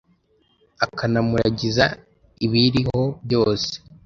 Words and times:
akanamuragiza 0.85 1.85
ibiyiriho 2.45 3.01
byose 3.25 3.71